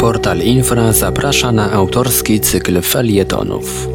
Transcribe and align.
Portal 0.00 0.40
Infra 0.42 0.92
zaprasza 0.92 1.52
na 1.52 1.72
autorski 1.72 2.40
cykl 2.40 2.82
felietonów. 2.82 3.88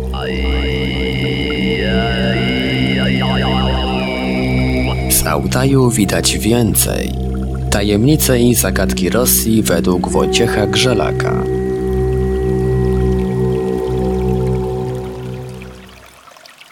Z 5.09 5.27
Altaju 5.27 5.89
widać 5.89 6.37
więcej. 6.37 7.11
Tajemnice 7.71 8.39
i 8.39 8.55
zagadki 8.55 9.09
Rosji 9.09 9.63
według 9.63 10.09
Wojciecha 10.09 10.67
Grzelaka. 10.67 11.33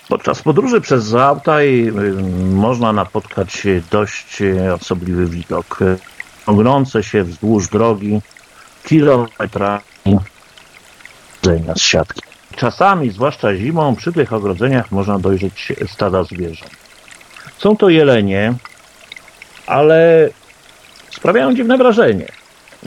Podczas 0.10 0.42
podróży 0.42 0.82
przez 0.82 1.04
Załtaj 1.04 1.88
y, 1.88 1.92
można 2.54 2.94
napotkać 2.94 3.68
dość 3.92 4.42
y, 4.42 4.74
osobliwy 4.74 5.26
widok. 5.26 5.80
Ognące 6.46 7.04
się 7.04 7.24
wzdłuż 7.24 7.70
drogi 7.70 8.22
kilometrami 8.86 9.82
z 11.76 11.82
siatki. 11.82 12.22
Czasami, 12.56 13.10
zwłaszcza 13.10 13.56
zimą, 13.56 13.96
przy 13.96 14.14
tych 14.14 14.34
ogrodzeniach 14.34 14.92
można 14.92 15.20
dojrzeć 15.20 15.74
stada 15.88 16.24
zwierząt. 16.24 16.72
Są 17.58 17.78
to 17.78 17.90
jelenie, 17.90 18.54
ale 19.68 20.30
sprawiają 21.12 21.56
dziwne 21.56 21.78
wrażenie. 21.78 22.28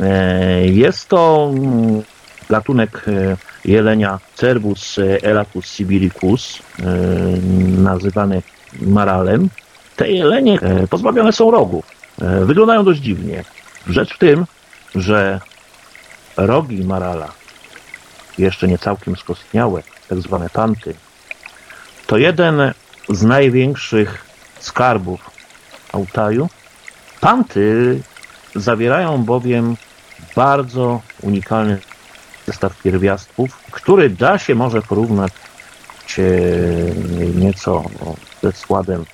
E, 0.01 0.67
Jest 0.67 1.09
to 1.09 1.51
mm, 1.53 2.03
gatunek 2.51 3.05
e, 3.09 3.37
jelenia 3.65 4.19
Cervus 4.35 4.97
elatus 5.23 5.67
sibiricus, 5.67 6.59
e, 6.59 6.83
nazywany 7.83 8.43
maralem. 8.81 9.49
Te 9.97 10.11
jelenie 10.11 10.61
e, 10.61 10.87
pozbawione 10.87 11.33
są 11.33 11.51
rogów. 11.51 11.85
E, 12.23 12.45
Wyglądają 12.45 12.85
dość 12.85 13.01
dziwnie. 13.01 13.45
Rzecz 13.89 14.15
w 14.15 14.19
tym, 14.19 14.47
że 14.95 15.41
rogi 16.37 16.85
marala, 16.85 17.33
jeszcze 18.39 18.69
nie 18.69 18.79
całkiem 18.79 19.17
skostniałe, 19.17 19.83
tak 20.09 20.19
zwane 20.19 20.51
panty, 20.51 20.95
to 22.07 22.19
jeden 22.19 22.73
z 23.09 23.23
największych 23.23 24.25
skarbów 24.61 25.31
Altaju. 25.93 26.49
Panty 27.21 28.01
zawierają 28.55 29.25
bowiem 29.25 29.77
bardzo 30.37 31.01
unikalny 31.23 31.79
zestaw 32.47 32.83
pierwiastków, 32.83 33.59
który 33.71 34.11
da 34.11 34.39
się 34.39 34.55
może 34.55 34.83
porównać 34.83 35.33
e, 36.19 36.23
nieco 37.35 37.85
ze 38.43 38.53
składem 38.53 39.05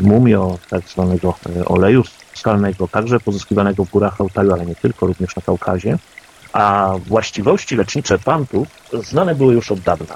mumio, 0.00 0.58
tak 0.70 0.88
zwanego 0.88 1.34
e, 1.56 1.64
oleju 1.64 2.02
skalnego, 2.34 2.88
także 2.88 3.20
pozyskiwanego 3.20 3.84
w 3.84 3.90
górach 3.90 4.20
Altaju, 4.20 4.52
ale 4.52 4.66
nie 4.66 4.74
tylko, 4.74 5.06
również 5.06 5.36
na 5.36 5.42
Kaukazie. 5.42 5.98
A 6.52 6.94
właściwości 7.06 7.76
lecznicze 7.76 8.18
pantów 8.18 8.68
znane 8.92 9.34
były 9.34 9.54
już 9.54 9.72
od 9.72 9.80
dawna. 9.80 10.14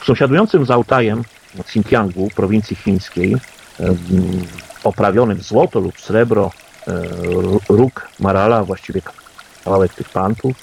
W 0.00 0.04
sąsiadującym 0.04 0.66
z 0.66 0.70
Altajem 0.70 1.22
Xinjiangu, 1.58 2.28
prowincji 2.36 2.76
chińskiej, 2.76 3.36
oprawionym 4.84 5.38
w 5.38 5.42
złoto 5.42 5.80
lub 5.80 6.00
srebro 6.00 6.50
e, 6.88 7.02
róg 7.68 8.08
marala, 8.20 8.64
właściwie 8.64 9.02
kawałek 9.64 9.94
tych 9.94 10.08
pantów, 10.08 10.56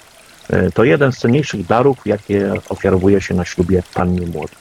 e, 0.49 0.71
to 0.71 0.83
jeden 0.83 1.11
z 1.11 1.17
cenniejszych 1.17 1.65
darów, 1.65 1.97
jakie 2.05 2.53
ofiarowuje 2.69 3.21
się 3.21 3.33
na 3.33 3.45
ślubie 3.45 3.83
pannie 3.93 4.27
młodej. 4.27 4.57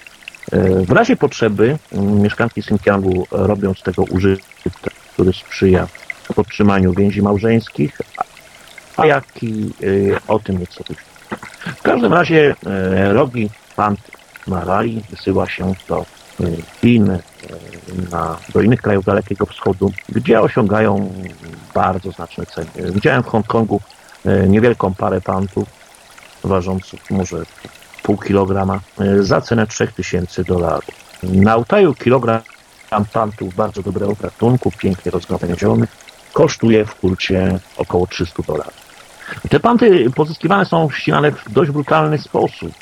E, 0.53 0.85
W 0.87 0.91
razie 0.91 1.17
potrzeby 1.17 1.79
mieszkanki 1.93 2.61
Xinjiangu 2.61 3.27
robią 3.31 3.75
z 3.75 3.83
tego 3.83 4.03
użytek, 4.03 4.45
który 5.15 5.33
sprzyja 5.33 5.89
podtrzymaniu 6.35 6.93
więzi 6.93 7.23
małżeńskich, 7.23 8.01
a 8.97 9.07
jak 9.07 9.43
i 9.43 9.71
y, 9.83 10.17
o 10.29 10.39
tym 10.39 10.59
nieco 10.59 10.85
później. 10.85 11.07
W 11.77 11.83
każdym 11.83 12.13
razie 12.13 12.55
e, 12.67 13.13
rogi 13.13 13.51
pant 13.77 14.01
marali 14.47 15.03
wysyła 15.11 15.49
się 15.49 15.75
do 15.89 16.07
y, 16.41 16.63
Chin, 16.81 17.11
y, 17.11 17.21
do 18.55 18.61
innych 18.61 18.83
krajów 18.83 19.05
Dalekiego 19.05 19.47
Wschodu, 19.47 19.93
gdzie 20.09 20.41
osiągają 20.41 21.13
bardzo 21.75 22.11
znaczne 22.11 22.47
ceny. 22.47 22.93
Widziałem 22.93 23.23
w 23.23 23.27
Hongkongu 23.27 23.81
y, 24.27 24.49
niewielką 24.49 24.95
parę 24.95 25.21
pantów, 25.21 25.69
ważących 26.45 27.11
może 27.11 27.43
pół 28.03 28.19
kilograma, 28.19 28.81
y, 29.01 29.25
za 29.25 29.41
cenę 29.41 29.67
3000 29.67 30.45
dolarów. 30.45 30.95
Na 31.23 31.53
Altaju 31.53 31.95
kilogram 31.95 32.41
pantów 33.13 33.55
bardzo 33.55 33.83
dobrego 33.83 34.15
gatunku, 34.23 34.73
pięknie 34.79 35.11
rozgałęzionych, 35.11 35.91
kosztuje 36.33 36.85
w 36.85 36.95
kurcie 36.95 37.59
około 37.77 38.07
300 38.07 38.43
dolarów. 38.43 38.83
Te 39.49 39.61
panty 39.61 40.11
pozyskiwane 40.11 40.65
są 40.65 40.91
ścinane 40.91 41.33
w 41.33 41.53
dość 41.53 41.71
brutalny 41.71 42.19
sposób. 42.19 42.73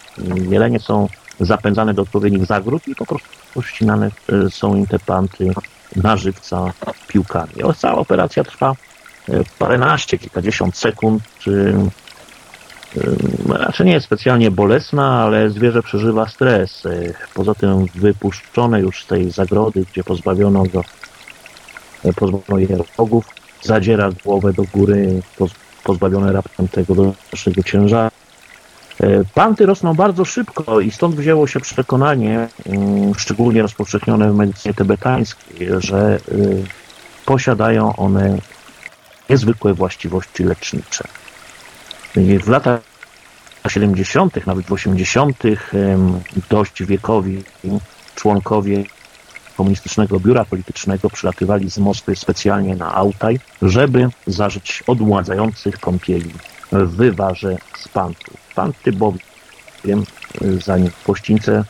Jelenie 0.51 0.81
są 0.81 1.09
zapędzane 1.41 1.95
do 1.95 2.03
odpowiednich 2.03 2.47
zagród 2.47 2.89
i 2.89 2.95
po 2.95 3.07
prostu 3.07 3.63
ścinane 3.63 4.11
e, 4.47 4.51
są 4.51 4.75
im 4.75 4.87
te 4.87 4.99
panty 4.99 5.53
na 5.97 6.17
żywca 6.17 6.73
piłkami. 7.09 7.53
Cała 7.77 7.99
operacja 7.99 8.45
trwa 8.45 8.75
e, 9.29 9.41
paręnaście, 9.59 10.19
kilkadziesiąt 10.19 10.77
sekund. 10.77 11.23
e, 11.47 11.91
Raczej 13.49 13.87
nie 13.87 13.93
jest 13.93 14.07
specjalnie 14.07 14.51
bolesna, 14.51 15.23
ale 15.23 15.51
zwierzę 15.51 15.83
przeżywa 15.83 16.29
stres. 16.29 16.83
Poza 17.35 17.55
tym 17.55 17.87
wypuszczone 17.95 18.81
już 18.81 19.05
z 19.05 19.07
tej 19.07 19.31
zagrody, 19.31 19.85
gdzie 19.93 20.05
pozbawiono 20.05 20.63
go 20.63 20.83
pozbawiono 22.17 22.59
je 22.59 22.79
rogów, 22.99 23.25
zadziera 23.63 24.11
głowę 24.25 24.53
do 24.53 24.63
góry, 24.73 25.23
poz, 25.39 25.51
pozbawione 25.85 26.33
raptem 26.33 26.69
tego 26.69 26.95
dalszego 26.95 27.63
ciężaru. 27.63 28.11
E, 29.01 29.25
Panty 29.35 29.67
rosną 29.67 29.95
bardzo 29.95 30.25
szybko 30.25 30.81
i 30.81 30.91
stąd 30.91 31.15
wzięło 31.15 31.47
się 31.47 31.61
przekonanie, 31.61 32.49
mm, 32.67 33.15
szczególnie 33.15 33.63
rozpowszechnione 33.63 34.33
w 34.33 34.37
medycynie 34.37 34.75
tybetańskiej, 34.75 35.69
że 35.79 36.19
y, 36.29 36.65
posiadają 37.27 37.97
one 37.97 38.39
niezwykłe 39.31 39.75
właściwości 39.75 40.45
lecznicze. 40.45 41.05
W 42.45 42.49
latach 42.49 42.81
70., 43.69 44.47
nawet 44.47 44.67
w 44.67 44.73
80., 44.73 45.73
em, 45.75 46.21
dość 46.51 46.83
wiekowi 46.83 47.45
członkowie 48.15 48.85
komunistycznego 49.61 50.21
biura 50.21 50.45
politycznego 50.45 51.11
przylatywali 51.11 51.71
z 51.71 51.79
Moskwy 51.79 52.17
specjalnie 52.17 52.77
na 52.77 52.95
Altaj, 52.95 53.41
żeby 53.63 54.09
zażyć 54.27 54.85
odmładzających 54.87 55.81
kąpieli 55.81 56.31
w 56.73 56.97
wywarze 56.97 57.57
z 57.79 57.89
pantów. 57.89 58.37
Panty 58.55 58.93
bowiem, 58.93 60.05
zanim 60.65 60.91
pościńce, 61.05 61.65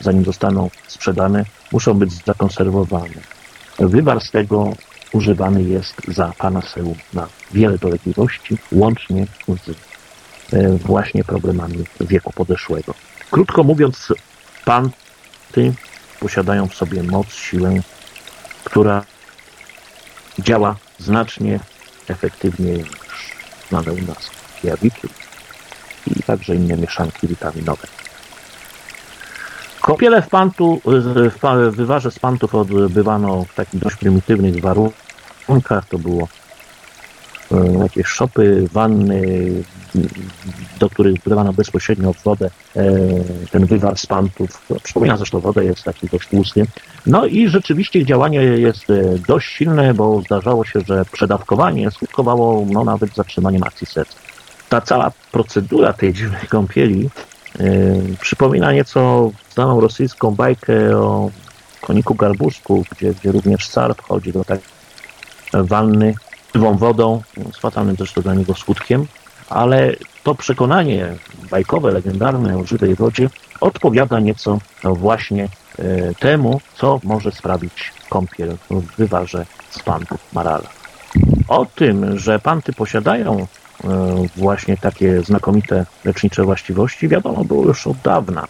zanim 0.00 0.24
zostaną 0.24 0.70
sprzedane, 0.88 1.44
muszą 1.72 1.94
być 1.94 2.24
zakonserwowane. 2.24 3.20
Wywar 3.78 4.20
z 4.20 4.30
tego 4.30 4.72
używany 5.12 5.62
jest 5.62 5.94
za 6.08 6.32
panaseum 6.38 6.94
na 7.14 7.28
wiele 7.52 7.78
dolegliwości, 7.78 8.58
łącznie 8.72 9.26
z 9.46 9.68
e, 10.52 10.68
właśnie 10.78 11.24
problemami 11.24 11.84
wieku 12.00 12.32
podeszłego. 12.32 12.94
Krótko 13.30 13.62
mówiąc, 13.64 14.12
panty 14.64 15.72
posiadają 16.20 16.68
w 16.68 16.74
sobie 16.74 17.02
moc, 17.02 17.34
siłę, 17.34 17.80
która 18.64 19.04
działa 20.38 20.76
znacznie 20.98 21.60
efektywniej 22.08 22.78
niż 22.78 23.36
znane 23.68 23.92
u 23.92 24.02
nas 24.02 24.30
jawiki 24.64 25.08
i 26.06 26.22
także 26.22 26.54
inne 26.54 26.76
mieszanki 26.76 27.28
witaminowe. 27.28 27.86
Kąpiele 29.80 30.22
w, 30.22 30.28
pantu, 30.28 30.80
w 30.84 31.76
wywarze 31.76 32.10
z 32.10 32.18
pantów 32.18 32.54
odbywano 32.54 33.44
w 33.44 33.54
takich 33.54 33.80
dość 33.80 33.96
prymitywnych 33.96 34.60
warunkach. 34.60 35.86
To 35.88 35.98
było 35.98 36.28
jakieś 37.82 38.06
szopy, 38.06 38.68
wanny, 38.72 39.50
do 40.78 40.90
których 40.90 41.20
wlewano 41.24 41.52
bezpośrednio 41.52 42.14
wodę 42.24 42.50
e, 42.76 42.82
ten 43.50 43.66
wywar 43.66 43.98
z 43.98 44.06
pantów. 44.06 44.62
Przypomina 44.82 45.16
zresztą 45.16 45.40
wodę, 45.40 45.64
jest 45.64 45.82
taki 45.82 46.06
dość 46.06 46.28
tłusty. 46.28 46.66
No 47.06 47.26
i 47.26 47.48
rzeczywiście 47.48 48.04
działanie 48.04 48.38
jest 48.38 48.90
e, 48.90 49.18
dość 49.28 49.48
silne, 49.48 49.94
bo 49.94 50.22
zdarzało 50.22 50.64
się, 50.64 50.80
że 50.86 51.04
przedawkowanie 51.12 51.90
skutkowało 51.90 52.66
no, 52.70 52.84
nawet 52.84 53.14
zatrzymaniem 53.14 53.62
akcji 53.62 53.86
serca. 53.86 54.18
Ta 54.68 54.80
cała 54.80 55.12
procedura 55.32 55.92
tej 55.92 56.14
dziwnej 56.14 56.46
kąpieli 56.48 57.10
e, 57.58 57.64
przypomina 58.20 58.72
nieco 58.72 59.30
znaną 59.54 59.80
rosyjską 59.80 60.30
bajkę 60.34 60.98
o 60.98 61.30
koniku 61.80 62.14
garbusku, 62.14 62.84
gdzie, 62.90 63.14
gdzie 63.14 63.32
również 63.32 63.68
car 63.68 63.94
wchodzi 63.96 64.32
do 64.32 64.44
takiej 64.44 64.76
wanny 65.52 66.14
żywą 66.56 66.76
wodą, 66.76 67.22
z 67.52 67.58
fatalnym 67.58 67.96
zresztą 67.96 68.22
dla 68.22 68.34
niego 68.34 68.54
skutkiem, 68.54 69.06
ale 69.50 69.96
to 70.24 70.34
przekonanie 70.34 71.14
bajkowe, 71.50 71.92
legendarne 71.92 72.58
o 72.58 72.64
żywej 72.64 72.94
wodzie 72.94 73.30
odpowiada 73.60 74.20
nieco 74.20 74.58
właśnie 74.84 75.44
e, 75.44 76.14
temu, 76.14 76.60
co 76.74 77.00
może 77.04 77.32
sprawić 77.32 77.92
kąpiel 78.08 78.56
w 78.70 78.96
wywarze 78.96 79.46
z 79.70 79.78
pantów 79.78 80.20
Marala. 80.32 80.68
O 81.48 81.66
tym, 81.66 82.18
że 82.18 82.38
panty 82.38 82.72
posiadają 82.72 83.46
właśnie 84.36 84.76
takie 84.76 85.20
znakomite 85.20 85.86
lecznicze 86.04 86.44
właściwości, 86.44 87.08
wiadomo 87.08 87.44
było 87.44 87.64
już 87.64 87.86
od 87.86 87.96
dawna. 88.04 88.46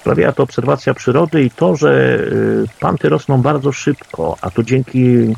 Sprawia 0.00 0.32
to 0.32 0.42
obserwacja 0.42 0.94
przyrody 0.94 1.42
i 1.42 1.50
to, 1.50 1.76
że 1.76 2.18
panty 2.80 3.08
rosną 3.08 3.42
bardzo 3.42 3.72
szybko, 3.72 4.36
a 4.40 4.50
to 4.50 4.62
dzięki 4.62 5.34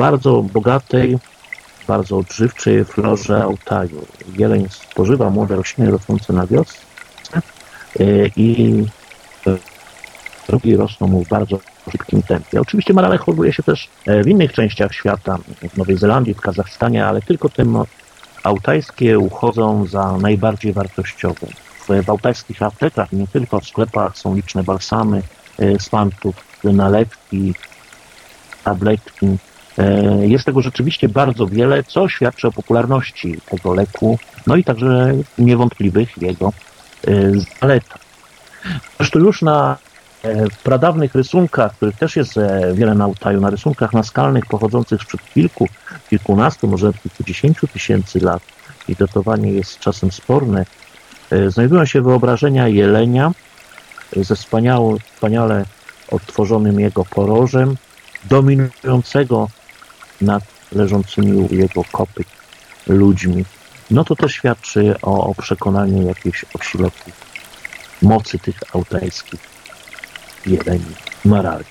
bardzo 0.00 0.42
bogatej, 0.42 1.18
bardzo 1.88 2.18
odżywczej 2.18 2.84
florze 2.84 3.42
Altaju. 3.42 4.06
Jeleń 4.36 4.66
spożywa 4.70 5.30
młode 5.30 5.56
rośliny 5.56 5.90
rosnące 5.90 6.32
na 6.32 6.46
wiosnę 6.46 7.42
i 8.36 8.84
drogi 10.48 10.76
rosną 10.76 11.06
mu 11.06 11.24
w 11.24 11.28
bardzo 11.28 11.58
szybkim 11.92 12.22
tempie. 12.22 12.60
Oczywiście 12.60 12.94
marale 12.94 13.18
hoduje 13.18 13.52
się 13.52 13.62
też 13.62 13.88
w 14.06 14.28
innych 14.28 14.52
częściach 14.52 14.94
świata, 14.94 15.38
w 15.70 15.76
Nowej 15.76 15.96
Zelandii, 15.96 16.34
w 16.34 16.40
Kazachstanie, 16.40 17.06
ale 17.06 17.22
tylko 17.22 17.48
te 17.48 17.64
altajskie 18.42 19.18
uchodzą 19.18 19.86
za 19.86 20.16
najbardziej 20.16 20.72
wartościowe. 20.72 21.46
W 22.02 22.10
altajskich 22.10 22.62
aptekach, 22.62 23.12
nie 23.12 23.26
tylko 23.26 23.60
w 23.60 23.66
sklepach, 23.66 24.18
są 24.18 24.34
liczne 24.34 24.62
balsamy 24.62 25.22
z 25.58 25.90
nalewki, 26.64 27.54
tabletki. 28.64 29.36
Jest 30.20 30.44
tego 30.44 30.62
rzeczywiście 30.62 31.08
bardzo 31.08 31.46
wiele, 31.46 31.84
co 31.84 32.08
świadczy 32.08 32.48
o 32.48 32.52
popularności 32.52 33.40
tego 33.50 33.74
leku, 33.74 34.18
no 34.46 34.56
i 34.56 34.64
także 34.64 35.14
niewątpliwych 35.38 36.22
jego 36.22 36.52
zaletach. 37.60 37.98
Zresztą 38.98 39.18
już 39.18 39.42
na 39.42 39.76
w 40.52 40.62
pradawnych 40.62 41.14
rysunkach, 41.14 41.72
których 41.76 41.96
też 41.96 42.16
jest 42.16 42.34
wiele 42.74 42.94
na 42.94 43.04
Altaju, 43.04 43.40
na 43.40 43.50
rysunkach 43.50 43.92
naskalnych 43.92 44.46
pochodzących 44.46 45.02
sprzed 45.02 45.20
kilku, 45.34 45.68
kilkunastu, 46.10 46.68
może 46.68 46.92
kilkudziesięciu 46.92 47.68
tysięcy 47.68 48.20
lat 48.20 48.42
i 48.88 48.94
datowanie 48.96 49.52
jest 49.52 49.78
czasem 49.78 50.12
sporne, 50.12 50.66
znajdują 51.48 51.84
się 51.84 52.02
wyobrażenia 52.02 52.68
jelenia 52.68 53.32
ze 54.16 54.36
wspaniałą, 54.36 54.96
wspaniale 55.14 55.64
odtworzonym 56.10 56.80
jego 56.80 57.04
porożem, 57.04 57.76
dominującego 58.24 59.48
nad 60.20 60.44
leżącymi 60.72 61.32
u 61.32 61.54
jego 61.54 61.82
kopyt 61.92 62.28
ludźmi. 62.86 63.44
No 63.90 64.04
to 64.04 64.16
też 64.16 64.32
świadczy 64.32 64.94
o, 65.02 65.24
o 65.26 65.34
przekonaniu 65.34 66.06
jakiejś 66.06 66.44
osileku 66.54 67.10
mocy 68.02 68.38
tych 68.38 68.56
altajskich 68.74 69.40
jeleni 70.46 70.94
marali. 71.24 71.64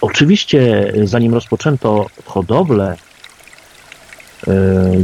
Oczywiście, 0.00 0.92
zanim 1.04 1.34
rozpoczęto 1.34 2.06
hodowlę 2.24 2.96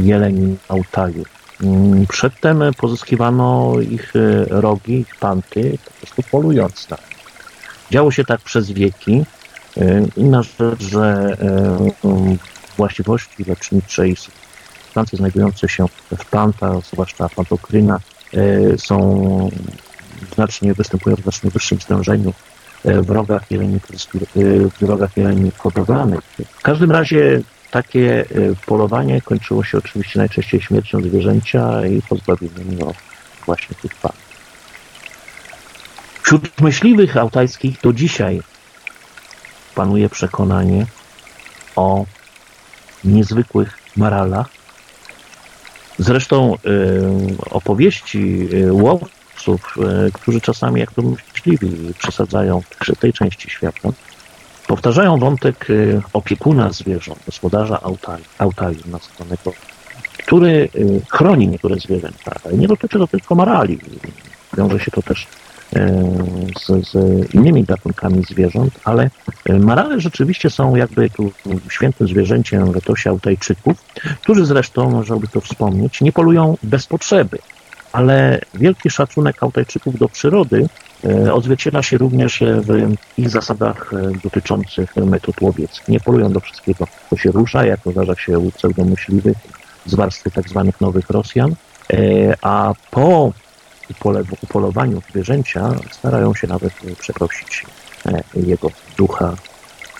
jeleni 0.03 0.57
Altaju, 0.67 1.23
przedtem 2.09 2.63
pozyskiwano 2.77 3.73
ich 3.89 4.13
rogi, 4.49 4.93
ich 4.99 5.15
panty, 5.15 5.77
po 5.85 5.91
prostu 5.91 6.23
polując 6.31 6.89
na 6.89 6.97
Działo 7.91 8.11
się 8.11 8.25
tak 8.25 8.41
przez 8.41 8.71
wieki. 8.71 9.23
Inna 10.17 10.43
rzecz, 10.43 10.81
że 10.83 11.37
właściwości 12.77 13.43
lecznicze 13.47 14.09
i 14.09 14.15
substancje 14.15 15.17
znajdujące 15.17 15.69
się 15.69 15.85
w 16.17 16.25
plantach, 16.25 16.85
zwłaszcza 16.93 17.29
pantokryna, 17.29 17.99
są 18.77 19.49
znacznie, 20.35 20.73
występują 20.73 21.15
w 21.15 21.21
znacznie 21.21 21.49
wyższym 21.49 21.81
stężeniu 21.81 22.33
w 22.85 23.09
rogach 23.09 23.51
jeleni, 23.51 23.79
w 24.81 24.81
rogach 24.81 25.17
jeleni 25.17 25.51
hodowlanych. 25.57 26.21
W 26.59 26.61
każdym 26.61 26.91
razie 26.91 27.41
takie 27.71 28.25
polowanie 28.65 29.21
kończyło 29.21 29.63
się 29.63 29.77
oczywiście 29.77 30.19
najczęściej 30.19 30.61
śmiercią 30.61 31.01
zwierzęcia 31.01 31.85
i 31.85 32.01
pozbawieniem 32.01 32.77
go 32.77 32.93
właśnie 33.45 33.75
tych 33.81 33.95
pan. 33.95 34.11
Wśród 36.23 36.61
myśliwych 36.61 37.17
altajskich 37.17 37.81
do 37.81 37.93
dzisiaj 37.93 38.41
panuje 39.75 40.09
przekonanie 40.09 40.85
o 41.75 42.05
niezwykłych 43.03 43.77
maralach. 43.97 44.47
Zresztą 45.99 46.55
opowieści 47.49 48.47
łowców, 48.69 49.75
którzy 50.13 50.41
czasami, 50.41 50.79
jak 50.79 50.91
to 50.91 51.01
myśliwi, 51.01 51.93
przesadzają 51.99 52.61
w 52.61 52.99
tej 52.99 53.13
części 53.13 53.49
świata, 53.49 53.89
powtarzają 54.67 55.17
wątek 55.19 55.67
opiekuna 56.13 56.71
zwierząt, 56.71 57.19
gospodarza 57.25 57.79
Altaju 58.37 58.79
nazywanego, 58.85 59.53
który 60.17 60.69
chroni 61.09 61.47
niektóre 61.47 61.75
zwierzęta. 61.75 62.35
Nie 62.53 62.67
dotyczy 62.67 62.99
to 62.99 63.07
tylko 63.07 63.35
marali. 63.35 63.79
Wiąże 64.57 64.79
się 64.79 64.91
to 64.91 65.01
też 65.01 65.27
z, 66.59 66.89
z, 66.89 66.93
innymi 67.33 67.63
gatunkami 67.63 68.23
zwierząt, 68.29 68.79
ale 68.83 69.09
marale 69.59 69.99
rzeczywiście 69.99 70.49
są 70.49 70.75
jakby 70.75 71.09
tu 71.09 71.31
świętym 71.69 72.07
zwierzęciem 72.07 72.71
w 72.71 72.77
etosie 72.77 73.09
Altajczyków, 73.09 73.83
którzy 74.21 74.45
zresztą, 74.45 74.91
można 74.91 75.15
by 75.15 75.27
to 75.27 75.41
wspomnieć, 75.41 76.01
nie 76.01 76.11
polują 76.11 76.57
bez 76.63 76.87
potrzeby, 76.87 77.37
ale 77.91 78.41
wielki 78.53 78.89
szacunek 78.89 79.43
Altajczyków 79.43 79.99
do 79.99 80.09
przyrody 80.09 80.69
odzwierciedla 81.31 81.83
się 81.83 81.97
również 81.97 82.43
w 82.61 82.95
ich 83.17 83.29
zasadach 83.29 83.91
dotyczących 84.23 84.95
metod 84.95 85.41
łowieckich. 85.41 85.87
Nie 85.87 85.99
polują 85.99 86.31
do 86.31 86.39
wszystkiego, 86.39 86.87
co 87.09 87.17
się 87.17 87.31
rusza, 87.31 87.65
jak 87.65 87.85
uważa 87.85 88.15
się 88.15 88.39
u 88.39 88.51
pseudomyśliwych 88.51 89.37
z 89.85 89.95
warstwy 89.95 90.31
tak 90.31 90.49
zwanych 90.49 90.81
nowych 90.81 91.09
Rosjan, 91.09 91.55
a 92.41 92.73
po 92.91 93.33
upolowaniu 94.41 95.01
zwierzęcia 95.09 95.69
starają 95.91 96.33
się 96.33 96.47
nawet 96.47 96.73
przeprosić 96.99 97.65
jego 98.33 98.71
ducha, 98.97 99.35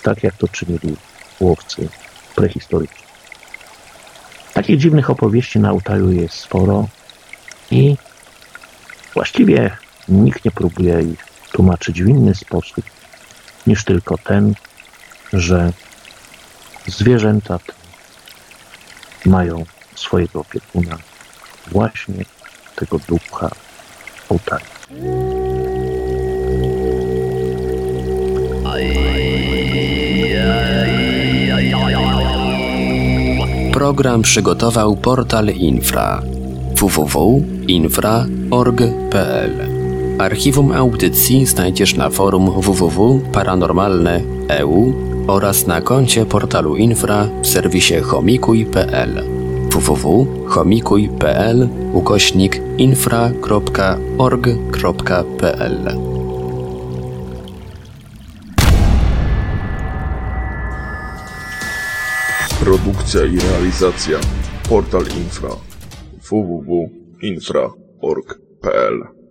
tak 0.02 0.22
jak 0.22 0.36
to 0.36 0.48
czynili 0.48 0.96
łowcy 1.40 1.88
prehistoryczni. 2.34 3.02
Takich 4.54 4.78
dziwnych 4.78 5.10
opowieści 5.10 5.58
na 5.58 5.68
Altaju 5.68 6.12
jest 6.12 6.34
sporo 6.34 6.88
i 7.70 7.96
właściwie 9.14 9.76
nikt 10.08 10.44
nie 10.44 10.50
próbuje 10.50 11.02
ich 11.02 11.24
tłumaczyć 11.52 12.02
w 12.02 12.08
inny 12.08 12.34
sposób 12.34 12.84
niż 13.66 13.84
tylko 13.84 14.18
ten, 14.18 14.54
że 15.32 15.72
zwierzęta 16.86 17.58
mają 19.26 19.64
swojego 19.94 20.40
opiekuna 20.40 20.98
właśnie 21.66 22.24
tego 22.76 22.98
ducha 22.98 23.50
Altaju. 24.32 24.64
Program 33.72 34.22
przygotował 34.22 34.96
portal 34.96 35.46
Infra. 35.46 36.22
www.infra.org.pl 36.76 39.50
Archiwum 40.18 40.72
audycji 40.72 41.46
znajdziesz 41.46 41.94
na 41.94 42.10
forum 42.10 42.60
www.paranormalne.eu 42.60 44.92
oraz 45.26 45.66
na 45.66 45.80
koncie 45.80 46.26
portalu 46.26 46.76
Infra 46.76 47.28
w 47.42 47.46
serwisie 47.46 48.00
chomikuj.pl 48.00 49.41
www.chomikuj.pl 49.72 51.68
ukośnik 51.92 52.60
infra.org.pl 52.78 55.78
Produkcja 62.60 63.24
i 63.24 63.38
realizacja. 63.38 64.18
Portal 64.68 65.02
Infra. 65.02 65.50
www.infra.org.pl 66.30 69.21